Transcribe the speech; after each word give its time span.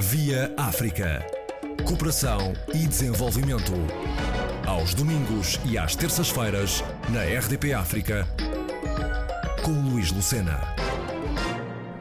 Via 0.00 0.50
África. 0.56 1.26
Cooperação 1.86 2.54
e 2.72 2.86
desenvolvimento. 2.86 3.72
Aos 4.66 4.94
domingos 4.94 5.60
e 5.66 5.76
às 5.76 5.94
terças-feiras, 5.94 6.82
na 7.10 7.22
RDP 7.22 7.74
África, 7.74 8.26
com 9.62 9.72
Luís 9.72 10.10
Lucena. 10.10 10.58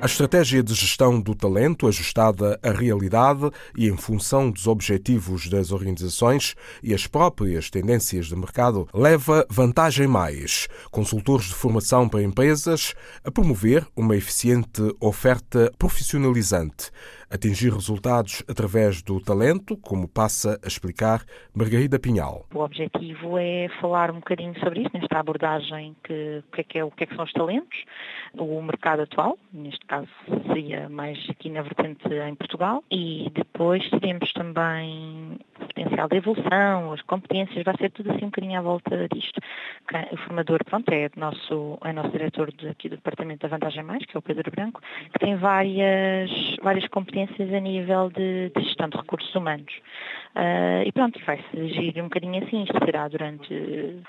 A 0.01 0.05
estratégia 0.05 0.63
de 0.63 0.73
gestão 0.73 1.20
do 1.20 1.35
talento, 1.35 1.85
ajustada 1.85 2.57
à 2.63 2.71
realidade 2.71 3.51
e 3.78 3.90
em 3.90 3.97
função 3.97 4.50
dos 4.50 4.66
objetivos 4.66 5.50
das 5.50 5.74
organizações 5.74 6.56
e 6.81 6.94
as 6.94 7.06
próprias 7.06 7.70
tendências 7.70 8.28
de 8.28 8.36
mercado, 8.38 8.88
leva 8.94 9.46
Vantagem 9.50 10.08
Mais, 10.08 10.70
consultores 10.90 11.47
de 11.47 11.54
formação 11.54 12.08
para 12.08 12.24
empresas, 12.24 12.94
a 13.26 13.29
promover 13.29 13.86
uma 13.94 14.16
eficiente 14.16 14.81
oferta 15.02 15.70
profissionalizante 15.78 16.91
atingir 17.30 17.71
resultados 17.71 18.43
através 18.48 19.01
do 19.01 19.19
talento, 19.21 19.77
como 19.77 20.07
passa 20.07 20.59
a 20.63 20.67
explicar 20.67 21.23
Margarida 21.53 21.99
Pinhal. 21.99 22.45
O 22.53 22.59
objetivo 22.59 23.37
é 23.37 23.67
falar 23.79 24.11
um 24.11 24.15
bocadinho 24.15 24.57
sobre 24.59 24.81
isso, 24.81 24.91
nesta 24.93 25.20
abordagem, 25.20 25.95
que, 26.03 26.43
o, 26.47 26.51
que 26.51 26.61
é 26.61 26.63
que 26.63 26.79
é, 26.79 26.84
o 26.84 26.91
que 26.91 27.03
é 27.03 27.07
que 27.07 27.15
são 27.15 27.25
os 27.25 27.34
talentos, 27.34 27.77
o 28.37 28.61
mercado 28.61 29.03
atual, 29.03 29.37
neste 29.53 29.85
caso 29.85 30.09
seria 30.47 30.89
mais 30.89 31.17
aqui 31.29 31.49
na 31.49 31.61
vertente 31.61 32.07
em 32.07 32.35
Portugal, 32.35 32.84
e 32.91 33.31
depois 33.34 33.87
teremos 33.89 34.31
também 34.34 35.39
o 35.59 35.67
potencial 35.67 36.07
de 36.07 36.17
evolução, 36.17 36.93
as 36.93 37.01
competências, 37.03 37.63
vai 37.63 37.75
ser 37.77 37.91
tudo 37.91 38.11
assim 38.11 38.25
um 38.25 38.29
bocadinho 38.29 38.59
à 38.59 38.61
volta 38.61 39.07
disto. 39.13 39.39
O 40.11 40.17
formador, 40.17 40.63
pronto, 40.66 40.88
é 40.91 41.09
nosso, 41.16 41.77
é 41.84 41.91
nosso 41.91 42.11
diretor 42.11 42.53
aqui 42.70 42.89
do 42.89 42.95
Departamento 42.98 43.41
da 43.41 43.48
Vantagem 43.48 43.84
Mais, 43.84 44.05
que 44.05 44.15
é 44.15 44.20
o 44.20 44.21
Pedro 44.21 44.52
Branco, 44.52 44.81
que 45.12 45.20
tem 45.20 45.35
várias, 45.35 46.29
várias 46.62 46.88
competências 46.89 47.52
a 47.52 47.59
nível 47.59 48.12
de, 48.12 48.52
de 48.55 48.63
gestão 48.63 48.88
de 48.88 48.98
recursos 48.98 49.34
humanos. 49.34 49.73
Uh, 50.35 50.85
e 50.85 50.91
pronto, 50.91 51.20
vai-se 51.26 51.60
agir 51.60 51.99
um 51.99 52.04
bocadinho 52.04 52.43
assim, 52.43 52.62
isto 52.62 52.77
será 52.85 53.07
durante, 53.07 54.04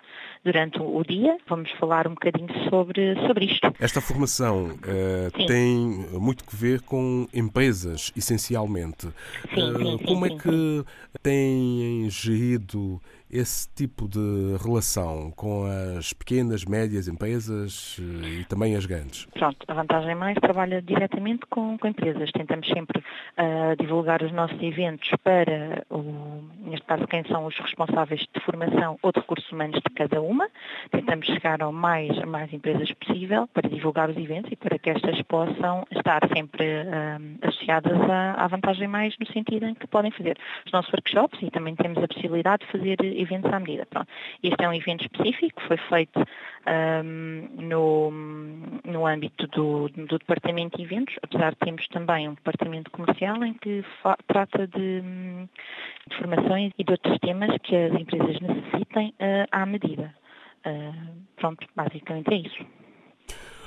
durante 0.45 0.79
o 0.81 1.03
dia. 1.03 1.39
Vamos 1.49 1.71
falar 1.73 2.07
um 2.07 2.11
bocadinho 2.11 2.49
sobre, 2.69 3.15
sobre 3.27 3.47
isto. 3.47 3.73
Esta 3.81 4.03
formação 4.03 4.73
uh, 4.73 5.47
tem 5.47 5.65
muito 6.13 6.45
que 6.45 6.55
ver 6.55 6.83
com 6.83 7.27
empresas, 7.33 8.13
essencialmente. 8.15 9.09
Sim, 9.55 9.77
sim, 9.79 9.99
como 10.05 10.27
sim, 10.27 10.35
é 10.35 10.39
que 10.39 10.85
têm 11.23 12.11
gerido 12.11 13.01
esse 13.31 13.73
tipo 13.75 14.09
de 14.09 14.57
relação 14.63 15.31
com 15.31 15.65
as 15.99 16.13
pequenas, 16.13 16.65
médias 16.65 17.07
empresas 17.07 17.97
eh, 18.01 18.41
e 18.41 18.45
também 18.45 18.75
as 18.75 18.87
grandes? 18.87 19.27
Pronto, 19.27 19.57
a 19.69 19.75
Vantagem 19.75 20.15
Mais 20.15 20.37
trabalha 20.39 20.83
diretamente 20.83 21.47
com, 21.49 21.79
com 21.79 21.89
empresas. 21.89 22.31
Tentamos 22.33 22.67
sempre 22.69 22.99
uh, 22.99 23.77
divulgar 23.81 24.23
os 24.23 24.33
nossos 24.33 24.61
eventos 24.61 25.09
para, 25.23 25.85
o, 25.89 25.99
caso, 26.91 27.07
quem 27.07 27.23
são 27.25 27.47
os 27.47 27.57
responsáveis 27.57 28.27
de 28.35 28.41
formação 28.41 28.99
ou 29.01 29.13
de 29.13 29.21
recursos 29.21 29.49
humanos 29.53 29.77
de 29.77 29.95
cada 29.95 30.21
uma. 30.21 30.49
Tentamos 30.91 31.25
chegar 31.27 31.63
ao 31.63 31.71
mais, 31.71 32.19
mais 32.25 32.53
empresas 32.53 32.91
possível 32.95 33.47
para 33.55 33.69
divulgar 33.69 34.11
os 34.11 34.17
eventos 34.17 34.51
e 34.51 34.57
para 34.57 34.77
que 34.77 34.91
estas 34.91 35.23
possam 35.23 35.87
estar 35.93 36.21
sempre 36.37 36.65
uh, 36.65 37.49
associadas 37.49 38.01
à, 38.11 38.45
à 38.45 38.49
Vantagem 38.49 38.89
Mais 38.89 39.15
no 39.21 39.27
sentido 39.27 39.67
em 39.67 39.75
que 39.75 39.87
podem 39.87 40.11
fazer 40.11 40.37
os 40.67 40.73
nossos 40.73 40.93
workshops 40.93 41.39
e 41.43 41.51
também 41.51 41.77
temos 41.77 42.03
a 42.03 42.09
possibilidade 42.09 42.67
de 42.67 42.73
fazer 42.73 42.97
eventos 43.01 43.53
à 43.53 43.61
medida. 43.61 43.87
Pronto. 43.87 44.09
Este 44.43 44.65
é 44.65 44.69
um 44.69 44.75
evento 44.75 45.03
específico, 45.03 45.63
foi 45.69 45.77
feito 45.77 46.27
um, 46.67 47.49
no, 47.63 48.11
no 48.85 49.07
âmbito 49.07 49.47
do, 49.49 49.89
do 49.89 50.19
Departamento 50.19 50.77
de 50.77 50.85
Eventos, 50.85 51.15
apesar 51.23 51.53
de 51.53 51.59
termos 51.59 51.87
também 51.89 52.29
um 52.29 52.35
Departamento 52.35 52.91
Comercial 52.91 53.43
em 53.45 53.55
que 53.55 53.85
trata 54.27 54.67
de, 54.67 55.01
de, 55.01 56.17
formações 56.17 56.73
e 56.81 56.85
de 56.85 56.93
outros 56.93 57.19
temas 57.19 57.51
que 57.63 57.77
as 57.77 57.93
empresas 57.93 58.41
necessitem 58.41 59.09
uh, 59.21 59.47
à 59.53 59.67
medida. 59.67 60.15
Uh, 60.67 61.13
pronto, 61.37 61.67
basicamente 61.77 62.33
é 62.33 62.37
isso. 62.37 62.67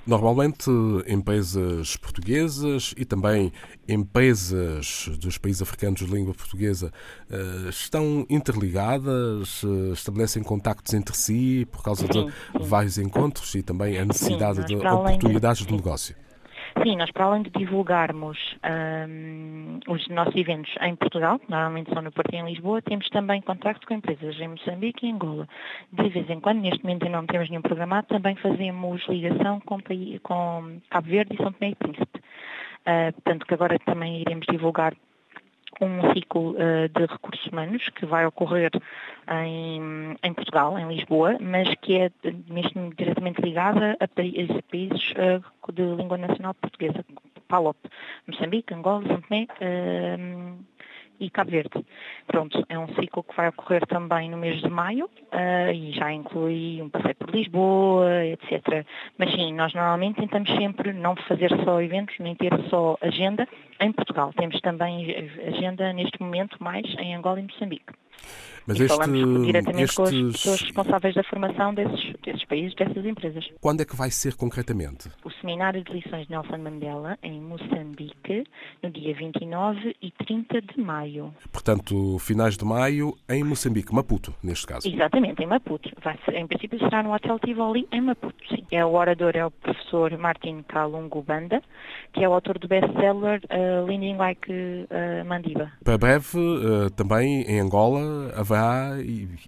Normalmente, 0.06 0.70
empresas 1.08 1.96
portuguesas 1.96 2.94
e 2.98 3.06
também 3.06 3.54
empresas 3.88 5.10
dos 5.18 5.38
países 5.38 5.62
africanos 5.62 6.02
de 6.02 6.14
língua 6.14 6.34
portuguesa 6.34 6.92
eh, 7.32 7.70
estão 7.70 8.26
interligadas, 8.30 9.64
estabelecem 9.94 10.44
contactos 10.44 10.94
entre 10.94 11.16
si 11.16 11.66
por 11.72 11.82
causa 11.82 12.06
de 12.06 12.28
vários 12.68 12.98
encontros 12.98 13.56
e 13.56 13.64
também 13.64 13.98
a 13.98 14.04
necessidade 14.04 14.66
de 14.66 14.76
oportunidades 14.76 15.66
de 15.66 15.74
negócio. 15.74 16.14
Sim, 16.84 16.98
nós 16.98 17.10
para 17.12 17.26
além 17.26 17.44
de 17.44 17.50
divulgarmos 17.52 18.38
um, 19.08 19.80
os 19.88 20.06
nossos 20.10 20.36
eventos 20.36 20.70
em 20.82 20.94
Portugal, 20.98 21.40
normalmente 21.48 21.90
são 21.94 22.02
no 22.02 22.12
Porto 22.12 22.34
e 22.34 22.38
em 22.38 22.46
Lisboa, 22.46 22.82
temos 22.82 23.08
também 23.10 23.42
contacto 23.42 23.88
com 23.88 23.94
empresas 23.94 24.38
em 24.38 24.50
Moçambique 24.50 25.06
e 25.06 25.12
Angola. 25.12 25.48
De 25.94 26.10
vez 26.10 26.30
em 26.30 26.42
quando, 26.42 26.60
neste 26.60 26.84
momento 26.84 27.08
não 27.08 27.26
temos 27.26 27.50
nenhum 27.50 27.62
programado, 27.62 28.08
também 28.08 28.36
fazemos 28.36 29.02
ligação 29.08 29.62
com, 29.62 29.78
com 30.24 30.82
Cabo 30.90 31.08
Verde 31.08 31.36
e 31.36 31.38
São 31.38 31.54
Tomé 31.54 31.72
e 31.72 31.76
Príncipe. 31.76 32.20
Uh, 32.82 33.14
portanto, 33.14 33.46
que 33.46 33.54
agora 33.54 33.80
também 33.86 34.20
iremos 34.20 34.46
divulgar 34.52 34.94
um 35.82 36.14
ciclo 36.14 36.52
uh, 36.52 36.90
de 36.90 37.06
recursos 37.06 37.46
humanos 37.48 37.88
que 37.90 38.06
vai 38.06 38.26
ocorrer 38.26 38.72
em, 39.30 40.16
em, 40.22 40.34
Portugal, 40.34 40.78
em 40.78 40.88
Lisboa, 40.88 41.38
mas 41.40 41.74
que 41.82 41.98
é 41.98 42.12
mesmo 42.48 42.94
diretamente 42.96 43.42
ligada 43.42 43.98
a, 44.00 44.08
países 44.08 45.12
uh, 45.12 45.72
de 45.72 45.84
língua 45.96 46.18
nacional 46.18 46.54
portuguesa, 46.54 47.06
PALOP, 47.48 47.78
Moçambique, 48.28 48.74
Angola, 48.74 49.06
São 49.08 49.22
Tomé, 49.22 49.48
uh, 49.62 50.58
e 51.26 51.30
Cabo 51.30 51.52
Verde. 51.52 51.86
Pronto, 52.28 52.64
é 52.70 52.78
um 52.78 52.88
ciclo 52.96 53.24
que 53.24 53.36
vai 53.36 53.50
ocorrer 53.50 53.86
também 53.88 54.30
no 54.30 54.38
mês 54.38 54.62
de 54.62 54.70
maio 54.70 55.06
uh, 55.06 55.72
e 55.74 55.92
já 55.94 56.12
inclui 56.12 56.82
um 56.82 56.90
passeio 56.90 57.16
por 57.16 57.30
Lisboa, 57.30 58.26
etc. 58.26 58.86
Mas 59.18 59.32
sim, 59.32 59.54
nós 59.54 59.74
normalmente 59.74 60.20
tentamos 60.20 60.50
sempre 60.56 60.94
não 60.94 61.16
fazer 61.16 61.50
só 61.64 61.82
eventos, 61.82 62.16
nem 62.20 62.36
ter 62.36 62.52
só 62.70 62.98
agenda 63.02 63.48
em 63.80 63.92
Portugal. 63.92 64.34
Temos 64.34 64.60
também 64.62 65.30
agenda 65.48 65.92
neste 65.94 66.22
momento 66.22 66.62
mais 66.64 66.86
em 67.00 67.16
Angola 67.16 67.40
e 67.40 67.44
Moçambique. 67.44 68.03
Mas 68.66 68.80
e 68.80 68.84
este, 68.84 68.96
falamos 68.96 69.46
diretamente 69.46 69.84
estes... 69.84 69.96
com 69.96 70.04
as 70.04 70.12
pessoas 70.12 70.62
responsáveis 70.62 71.16
da 71.16 71.24
formação 71.24 71.74
desses, 71.74 72.14
desses 72.24 72.46
países, 72.46 72.76
dessas 72.76 73.06
empresas. 73.06 73.46
Quando 73.60 73.82
é 73.82 73.86
que 73.86 73.96
vai 73.96 74.10
ser 74.10 74.36
concretamente? 74.36 75.10
O 75.24 75.32
Seminário 75.32 75.84
de 75.84 75.92
Lições 75.92 76.28
de 76.28 76.32
Nelson 76.32 76.58
Mandela, 76.58 77.18
em 77.22 77.42
Moçambique, 77.42 78.46
no 78.82 78.90
dia 78.90 79.14
29 79.14 79.96
e 80.02 80.12
30 80.12 80.62
de 80.62 80.82
maio. 80.82 81.34
Portanto, 81.52 82.18
finais 82.20 82.56
de 82.58 82.64
maio, 82.64 83.14
em 83.30 83.44
Moçambique, 83.44 83.94
Maputo, 83.94 84.34
neste 84.42 84.66
caso. 84.66 84.88
Exatamente, 84.88 85.44
em 85.44 85.48
Maputo. 85.48 85.90
Vai 86.02 86.18
ser, 86.24 86.36
em 86.36 86.48
princípio 86.48 86.80
será 86.80 87.04
no 87.04 87.14
Hotel 87.14 87.40
Tivoli, 87.40 87.88
em 87.92 88.02
Maputo, 88.02 88.36
sim. 88.48 88.66
É, 88.72 88.84
o 88.86 88.94
orador 88.94 89.36
é 89.36 89.46
o 89.46 89.52
professor 89.52 90.18
Martin 90.18 90.64
Kalungu 90.64 91.22
Banda, 91.22 91.62
que 92.14 92.24
é 92.24 92.30
o 92.30 92.34
autor 92.34 92.58
do 92.60 92.68
best-seller 92.68 93.42
uh, 93.46 93.86
Leaning 93.86 94.16
Like 94.16 94.52
uh, 94.52 95.26
Mandiba. 95.26 95.72
Para 95.84 95.98
breve, 95.98 96.38
uh, 96.38 96.90
também 96.92 97.42
em 97.42 97.60
Angola, 97.60 98.00
haverá 98.36 98.92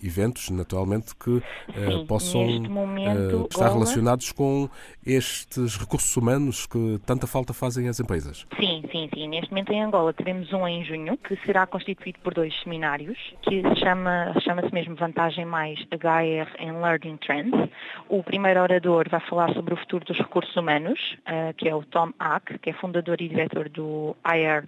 eventos, 0.04 0.50
naturalmente, 0.50 1.16
que 1.16 1.42
Sim, 1.74 2.06
possam 2.08 2.62
momento, 2.62 3.48
estar 3.50 3.66
Gola... 3.66 3.74
relacionados 3.74 4.32
com 4.32 4.70
estes 5.06 5.78
recursos 5.78 6.16
humanos 6.16 6.66
que 6.66 7.00
tanta 7.06 7.28
falta 7.28 7.54
fazem 7.54 7.88
às 7.88 8.00
empresas. 8.00 8.46
Sim, 8.60 8.84
sim, 8.92 9.10
sim. 9.14 9.28
Neste 9.28 9.50
momento 9.52 9.72
em 9.72 9.84
Angola 9.84 10.14
teremos 10.14 10.52
um 10.54 10.68
em 10.68 10.84
junho, 10.84 11.18
que 11.18 11.36
será 11.46 11.66
constituído 11.66 12.20
por 12.20 12.34
dois 12.34 12.54
seminários, 12.62 13.18
que 13.42 13.62
se 13.62 13.76
chama, 13.80 14.34
chama-se 14.42 14.74
mesmo 14.74 14.96
Vantagem 14.96 15.46
Mais 15.46 15.80
HR 15.92 16.50
and 16.60 16.82
Learning 16.82 17.18
Trends. 17.18 17.70
O 18.10 18.24
primeiro 18.24 18.62
orador 18.62 19.08
vai 19.10 19.20
falar 19.22 19.54
sobre 19.54 19.74
o 19.74 19.78
futuro 19.78 20.06
dos 20.06 20.18
recursos 20.18 20.56
humanos, 20.56 21.00
uh, 21.22 21.54
que 21.56 21.68
é 21.68 21.76
o 21.76 21.84
Tom 21.84 22.12
Ack, 22.20 22.58
que 22.60 22.70
é 22.70 22.74
fundador 22.74 23.22
e 23.22 23.28
diretor 23.28 23.70
do 23.70 24.16
IR 24.26 24.68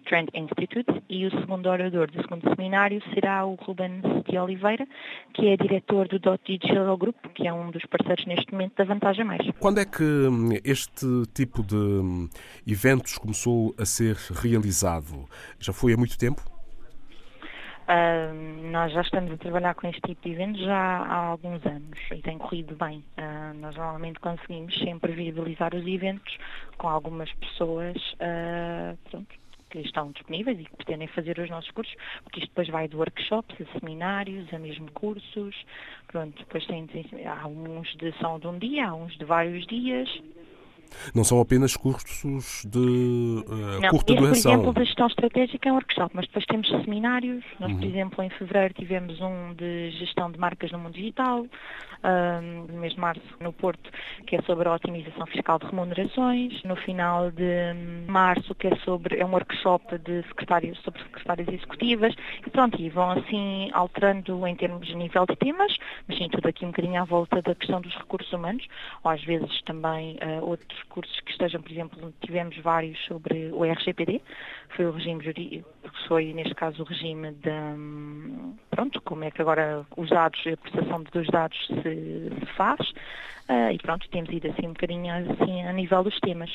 Trend 0.00 0.28
Institute 0.34 1.02
e 1.08 1.26
o 1.26 1.30
segundo 1.30 1.68
orador 1.68 2.10
do 2.10 2.20
segundo 2.22 2.42
seminário 2.54 3.02
será 3.14 3.44
o 3.44 3.54
Ruben 3.54 4.00
de 4.28 4.38
Oliveira, 4.38 4.86
que 5.34 5.48
é 5.48 5.56
diretor 5.56 6.08
do 6.08 6.18
Dot 6.18 6.40
Digital 6.44 6.96
Group, 6.96 7.16
que 7.34 7.46
é 7.46 7.52
um 7.52 7.70
dos 7.70 7.84
parceiros 7.86 8.24
neste 8.26 8.52
momento 8.52 8.74
da 8.76 8.84
Vantagem 8.84 9.24
Mais. 9.24 9.42
Quando 9.60 9.80
é 9.80 9.84
que 9.84 10.02
hum, 10.02 10.50
este 10.64 11.06
tipo 11.34 11.62
de 11.62 11.76
hum, 11.76 12.28
eventos 12.66 13.18
começou 13.18 13.74
a 13.78 13.84
ser 13.84 14.16
realizado? 14.42 15.28
Já 15.58 15.72
foi 15.72 15.94
há 15.94 15.96
muito 15.96 16.18
tempo? 16.18 16.42
Uh, 17.86 18.66
nós 18.72 18.92
já 18.92 19.00
estamos 19.00 19.30
a 19.30 19.36
trabalhar 19.36 19.74
com 19.76 19.86
este 19.86 20.00
tipo 20.00 20.20
de 20.22 20.32
eventos 20.32 20.60
já 20.60 20.76
há 20.76 21.26
alguns 21.26 21.64
anos 21.64 21.96
e 22.12 22.20
tem 22.20 22.36
corrido 22.36 22.74
bem. 22.74 23.04
Uh, 23.16 23.54
nós 23.60 23.76
normalmente 23.76 24.18
conseguimos 24.18 24.76
sempre 24.76 25.12
viabilizar 25.12 25.72
os 25.72 25.86
eventos 25.86 26.36
com 26.78 26.88
algumas 26.88 27.32
pessoas 27.34 27.96
uh, 28.14 28.98
pronto, 29.08 29.32
que 29.70 29.78
estão 29.80 30.10
disponíveis 30.12 30.58
e 30.60 30.64
que 30.64 30.76
pretendem 30.76 31.08
fazer 31.08 31.38
os 31.38 31.50
nossos 31.50 31.70
cursos, 31.70 31.94
porque 32.22 32.40
isto 32.40 32.48
depois 32.48 32.68
vai 32.68 32.88
de 32.88 32.96
workshops, 32.96 33.56
a 33.60 33.78
seminários, 33.78 34.52
a 34.52 34.58
mesmo 34.58 34.90
cursos, 34.92 35.54
pronto, 36.08 36.36
depois 36.38 36.64
tem, 36.66 36.88
há 37.26 37.46
uns 37.46 37.94
de 37.96 38.12
são 38.18 38.38
de 38.38 38.46
um 38.46 38.58
dia, 38.58 38.88
há 38.88 38.94
uns 38.94 39.16
de 39.18 39.24
vários 39.24 39.66
dias, 39.66 40.08
Não 41.14 41.24
são 41.24 41.40
apenas 41.40 41.76
cursos 41.76 42.64
de 42.64 42.78
uh, 42.78 43.80
não, 43.80 43.88
curta 43.90 44.12
este, 44.12 44.22
duração. 44.22 44.52
Por 44.52 44.58
exemplo, 44.58 44.72
da 44.72 44.84
gestão 44.84 45.06
estratégica 45.06 45.68
é 45.68 45.72
um 45.72 45.74
workshop, 45.76 46.10
mas 46.14 46.26
depois 46.26 46.44
temos 46.46 46.68
seminários. 46.68 47.44
Nós, 47.60 47.70
uhum. 47.70 47.78
por 47.78 47.86
exemplo, 47.86 48.24
em 48.24 48.30
fevereiro 48.30 48.74
tivemos 48.74 49.20
um 49.20 49.54
de 49.54 49.90
gestão 49.92 50.30
de 50.30 50.38
marcas 50.38 50.70
no 50.72 50.78
mundo 50.78 50.94
digital, 50.94 51.46
um, 52.04 52.72
no 52.72 52.80
mês 52.80 52.94
de 52.94 53.00
março 53.00 53.22
no 53.40 53.52
Porto, 53.52 53.90
que 54.26 54.36
é 54.36 54.42
sobre 54.42 54.68
a 54.68 54.74
otimização 54.74 55.26
fiscal 55.26 55.58
de 55.58 55.66
remunerações. 55.66 56.62
No 56.64 56.76
final 56.76 57.30
de 57.30 57.74
março, 58.06 58.54
que 58.54 58.68
é 58.68 58.76
sobre 58.84 59.18
é 59.18 59.24
um 59.24 59.32
workshop 59.32 59.98
de 59.98 60.22
secretários 60.28 60.78
sobre 60.82 61.02
secretárias 61.02 61.48
executivas. 61.48 62.14
E 62.46 62.50
pronto, 62.50 62.80
e 62.80 62.88
vão 62.88 63.10
assim 63.10 63.70
alterando 63.72 64.46
em 64.46 64.54
termos 64.54 64.86
de 64.86 64.94
nível 64.94 65.26
de 65.26 65.36
temas, 65.36 65.76
mas 66.06 66.18
sim, 66.18 66.28
tudo 66.28 66.46
aqui 66.48 66.64
um 66.64 66.68
bocadinho 66.68 67.00
à 67.00 67.04
volta 67.04 67.42
da 67.42 67.54
questão 67.54 67.80
dos 67.80 67.94
recursos 67.94 68.32
humanos, 68.32 68.66
ou 69.02 69.10
às 69.10 69.22
vezes 69.24 69.62
também 69.62 70.16
uh, 70.16 70.44
outros 70.44 70.75
cursos 70.84 71.20
que 71.20 71.30
estejam, 71.30 71.60
por 71.60 71.70
exemplo, 71.70 72.14
tivemos 72.20 72.56
vários 72.58 72.98
sobre 73.06 73.50
o 73.52 73.64
RGPD, 73.64 74.20
foi 74.76 74.86
o 74.86 74.92
regime 74.92 75.24
jurídico, 75.24 75.68
foi 76.08 76.32
neste 76.32 76.54
caso 76.54 76.82
o 76.82 76.86
regime 76.86 77.32
da, 77.32 77.74
pronto, 78.70 79.00
como 79.02 79.24
é 79.24 79.30
que 79.30 79.42
agora 79.42 79.84
os 79.96 80.08
dados, 80.10 80.40
a 80.46 80.56
processação 80.56 81.02
dos 81.02 81.26
dados 81.28 81.58
se, 81.66 82.30
se 82.40 82.46
faz, 82.56 82.80
uh, 83.48 83.72
e 83.72 83.78
pronto, 83.78 84.08
temos 84.10 84.30
ido 84.30 84.48
assim 84.48 84.66
um 84.66 84.72
bocadinho 84.72 85.12
assim 85.32 85.62
a 85.62 85.72
nível 85.72 86.02
dos 86.04 86.18
temas. 86.20 86.50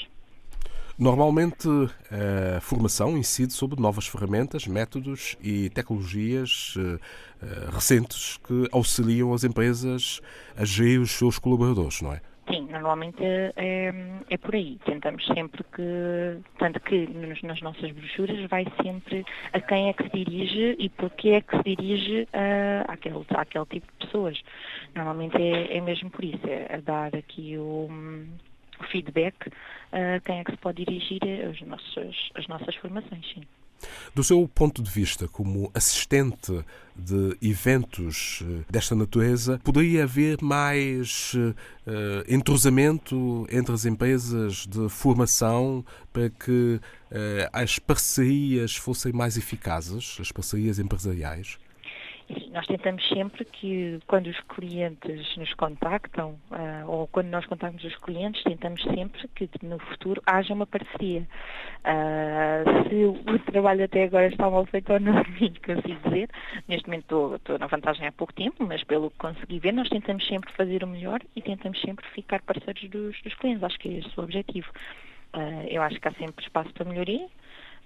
Normalmente, 1.01 1.67
a 2.11 2.61
formação 2.61 3.17
incide 3.17 3.53
sobre 3.53 3.81
novas 3.81 4.05
ferramentas, 4.05 4.67
métodos 4.67 5.35
e 5.41 5.69
tecnologias 5.71 6.75
eh, 6.77 6.99
eh, 7.41 7.69
recentes 7.71 8.37
que 8.37 8.67
auxiliam 8.71 9.33
as 9.33 9.43
empresas 9.43 10.21
a 10.55 10.63
gerir 10.63 11.01
os 11.01 11.09
seus 11.11 11.39
colaboradores, 11.39 12.03
não 12.03 12.13
é? 12.13 12.21
Sim, 12.51 12.67
normalmente 12.69 13.23
é, 13.23 13.93
é, 14.29 14.37
por 14.37 14.53
aí. 14.53 14.77
Tentamos 14.83 15.25
sempre 15.27 15.63
que, 15.63 16.41
tanto 16.59 16.79
que 16.81 17.07
nos, 17.07 17.41
nas 17.43 17.61
nossas 17.61 17.91
brochuras 17.91 18.49
vai 18.49 18.65
sempre 18.83 19.25
a 19.53 19.61
quem 19.61 19.89
é 19.89 19.93
que 19.93 20.03
se 20.03 20.09
dirige 20.09 20.75
e 20.77 20.89
porquê 20.89 21.29
é 21.29 21.41
que 21.41 21.55
se 21.57 21.63
dirige 21.63 22.27
a, 22.33 22.91
àquele, 22.91 23.25
àquele 23.29 23.65
tipo 23.67 23.87
de 23.87 24.05
pessoas. 24.05 24.41
Normalmente 24.93 25.37
é, 25.37 25.77
é 25.77 25.81
mesmo 25.81 26.09
por 26.09 26.25
isso, 26.25 26.45
é 26.45 26.75
a 26.75 26.81
dar 26.81 27.15
aqui 27.15 27.57
o 27.57 27.89
feedback 28.89 29.35
a 29.91 30.19
quem 30.19 30.39
é 30.39 30.43
que 30.43 30.51
se 30.51 30.57
pode 30.57 30.83
dirigir 30.83 31.21
as 31.49 31.61
nossas, 31.61 32.15
as 32.35 32.47
nossas 32.47 32.75
formações, 32.75 33.25
sim. 33.33 33.43
Do 34.13 34.23
seu 34.23 34.47
ponto 34.47 34.81
de 34.81 34.89
vista, 34.89 35.27
como 35.27 35.71
assistente 35.73 36.63
de 36.95 37.37
eventos 37.41 38.43
eh, 38.43 38.63
desta 38.69 38.93
natureza, 38.93 39.59
poderia 39.63 40.03
haver 40.03 40.41
mais 40.41 41.33
uh, 41.33 41.53
entrosamento 42.27 43.47
entre 43.49 43.73
as 43.73 43.85
empresas 43.85 44.67
de 44.67 44.89
formação 44.89 45.85
para 46.11 46.29
que 46.29 46.79
uh, 46.79 47.49
as 47.53 47.79
parcerias 47.79 48.75
fossem 48.75 49.13
mais 49.13 49.37
eficazes, 49.37 50.17
as 50.19 50.31
parcerias 50.31 50.79
empresariais? 50.79 51.57
nós 52.51 52.65
tentamos 52.67 53.07
sempre 53.09 53.45
que 53.45 53.99
quando 54.07 54.27
os 54.27 54.39
clientes 54.41 55.35
nos 55.37 55.53
contactam, 55.53 56.37
uh, 56.51 56.87
ou 56.87 57.07
quando 57.07 57.27
nós 57.27 57.45
contactamos 57.45 57.83
os 57.83 57.95
clientes, 57.97 58.43
tentamos 58.43 58.81
sempre 58.83 59.27
que 59.29 59.49
no 59.63 59.79
futuro 59.79 60.21
haja 60.25 60.53
uma 60.53 60.65
parceria. 60.65 61.27
Se 62.91 63.05
o 63.05 63.39
trabalho 63.49 63.85
até 63.85 64.03
agora 64.03 64.27
está 64.27 64.49
mal 64.49 64.65
feito 64.65 64.91
ou 64.91 64.99
não, 64.99 65.23
consigo 65.23 66.09
dizer. 66.09 66.29
Neste 66.67 66.87
momento 66.87 67.03
estou, 67.03 67.35
estou, 67.37 67.57
na 67.57 67.67
vantagem 67.67 68.05
há 68.05 68.11
pouco 68.11 68.33
tempo, 68.33 68.65
mas 68.67 68.83
pelo 68.83 69.09
que 69.09 69.17
consegui 69.17 69.59
ver, 69.59 69.71
nós 69.71 69.87
tentamos 69.87 70.27
sempre 70.27 70.51
fazer 70.51 70.83
o 70.83 70.87
melhor 70.87 71.21
e 71.33 71.41
tentamos 71.41 71.79
sempre 71.79 72.05
ficar 72.09 72.41
parceiros 72.41 72.89
dos, 72.89 73.15
dos 73.21 73.33
clientes. 73.35 73.63
Acho 73.63 73.79
que 73.79 73.87
é 73.87 73.99
esse 73.99 74.19
o 74.19 74.23
objetivo. 74.23 74.67
Uh, 75.33 75.65
eu 75.69 75.81
acho 75.81 76.01
que 76.01 76.07
há 76.09 76.11
sempre 76.15 76.43
espaço 76.43 76.73
para 76.73 76.83
melhoria, 76.83 77.25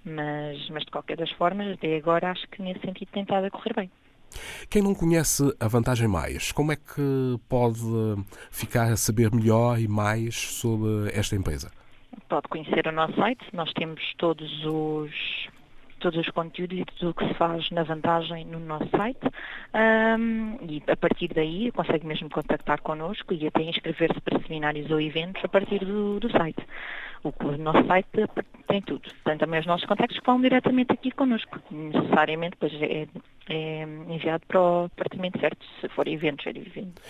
mas, 0.04 0.68
mas 0.70 0.84
de 0.84 0.90
qualquer 0.90 1.16
das 1.16 1.30
formas, 1.30 1.72
até 1.74 1.96
agora 1.96 2.32
acho 2.32 2.44
que 2.48 2.60
nesse 2.60 2.80
sentido 2.80 3.08
tem 3.12 3.22
estado 3.22 3.44
a 3.44 3.50
correr 3.50 3.74
bem. 3.76 3.90
Quem 4.68 4.82
não 4.82 4.92
conhece 4.92 5.54
a 5.60 5.68
Vantagem 5.68 6.08
Mais, 6.08 6.50
como 6.50 6.72
é 6.72 6.76
que 6.76 7.38
pode 7.48 7.80
ficar 8.50 8.90
a 8.90 8.96
saber 8.96 9.30
melhor 9.32 9.78
e 9.78 9.86
mais 9.86 10.34
sobre 10.34 11.16
esta 11.16 11.36
empresa? 11.36 11.70
Pode 12.28 12.48
conhecer 12.48 12.86
o 12.88 12.92
nosso 12.92 13.14
site, 13.14 13.44
nós 13.52 13.72
temos 13.72 14.02
todos 14.18 14.64
os 14.64 15.48
todos 15.98 16.18
os 16.18 16.28
conteúdos 16.28 16.78
e 16.78 16.84
tudo 16.84 17.10
o 17.10 17.14
que 17.14 17.26
se 17.26 17.34
faz 17.34 17.70
na 17.70 17.82
vantagem 17.82 18.44
no 18.44 18.60
nosso 18.60 18.88
site 18.90 19.26
um, 19.74 20.58
e 20.68 20.82
a 20.86 20.96
partir 20.96 21.28
daí 21.28 21.72
consegue 21.72 22.06
mesmo 22.06 22.28
contactar 22.28 22.82
connosco 22.82 23.32
e 23.32 23.46
até 23.46 23.62
inscrever-se 23.62 24.20
para 24.20 24.38
seminários 24.40 24.90
ou 24.90 25.00
eventos 25.00 25.42
a 25.44 25.48
partir 25.48 25.84
do, 25.84 26.20
do 26.20 26.30
site. 26.30 26.62
O, 27.24 27.32
o, 27.44 27.56
nosso 27.56 27.84
site 27.86 28.08
tem 28.68 28.82
tudo, 28.82 29.08
tem 29.24 29.38
também 29.38 29.60
os 29.60 29.66
nossos 29.66 29.86
contactos 29.86 30.18
que 30.18 30.26
vão 30.26 30.40
diretamente 30.40 30.92
aqui 30.92 31.10
connosco. 31.10 31.58
Necessariamente, 31.70 32.56
pois 32.60 32.72
é, 32.74 33.06
é 33.48 33.82
enviado 33.82 34.44
para 34.48 34.60
o 34.60 34.88
departamento 34.88 35.38
certo, 35.38 35.64
se 35.80 35.88
for 35.90 36.06
eventos. 36.08 36.46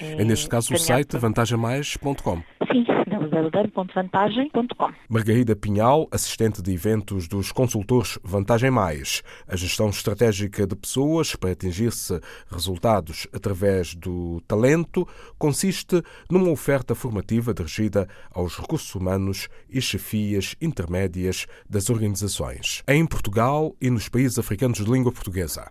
É, 0.00 0.12
é 0.12 0.24
neste 0.24 0.48
caso 0.48 0.74
o 0.74 0.78
site 0.78 1.16
vantagemais.com. 1.16 2.42
Sim, 2.70 2.84
www.vantagem.com. 3.06 4.92
Margarida 5.08 5.56
Pinhal, 5.56 6.08
assistente 6.10 6.60
de 6.60 6.72
eventos 6.72 7.28
dos 7.28 7.52
consultores 7.52 8.18
Vantagem 8.22 8.70
Mais. 8.70 9.22
A 9.48 9.56
gestão 9.56 9.88
estratégica 9.88 10.66
de 10.66 10.76
pessoas 10.76 11.34
para 11.34 11.52
atingir-se 11.52 12.20
resultados 12.50 13.26
através 13.32 13.94
do 13.94 14.40
talento 14.46 15.06
consiste 15.38 16.02
numa 16.30 16.50
oferta 16.50 16.94
formativa 16.94 17.54
dirigida 17.54 18.06
aos 18.32 18.56
recursos 18.56 18.94
humanos 18.94 19.48
e 19.70 19.80
chefias 19.80 20.54
intermédias 20.60 21.46
das 21.68 21.88
organizações, 21.88 22.82
em 22.88 23.06
Portugal 23.06 23.74
e 23.80 23.88
nos 23.90 24.08
países 24.08 24.38
africanos 24.38 24.84
de 24.84 24.90
língua 24.90 25.12
portuguesa. 25.12 25.70